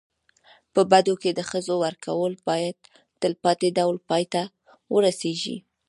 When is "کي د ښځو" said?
1.21-1.75